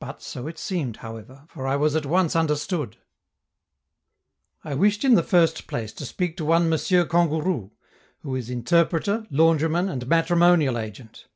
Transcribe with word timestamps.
But 0.00 0.20
so 0.20 0.48
it 0.48 0.58
seemed, 0.58 0.96
however, 0.96 1.44
for 1.46 1.68
I 1.68 1.76
was 1.76 1.94
at 1.94 2.04
once 2.04 2.34
understood. 2.34 2.96
I 4.64 4.74
wished 4.74 5.04
in 5.04 5.14
the 5.14 5.22
first 5.22 5.68
place 5.68 5.92
to 5.92 6.04
speak 6.04 6.36
to 6.38 6.44
one 6.44 6.64
M. 6.64 6.70
Kangourou, 6.76 7.70
who 8.22 8.34
is 8.34 8.50
interpreter, 8.50 9.24
laundryman, 9.30 9.88
and 9.88 10.08
matrimonial 10.08 10.76
agent. 10.76 11.28